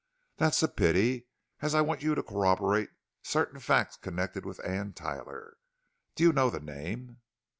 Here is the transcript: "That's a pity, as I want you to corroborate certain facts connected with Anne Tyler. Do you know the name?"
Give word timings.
"That's 0.37 0.63
a 0.63 0.67
pity, 0.67 1.27
as 1.61 1.75
I 1.75 1.81
want 1.81 2.01
you 2.01 2.15
to 2.15 2.23
corroborate 2.23 2.89
certain 3.21 3.59
facts 3.59 3.97
connected 3.97 4.47
with 4.47 4.59
Anne 4.65 4.93
Tyler. 4.93 5.57
Do 6.15 6.23
you 6.23 6.33
know 6.33 6.49
the 6.49 6.59
name?" 6.59 7.19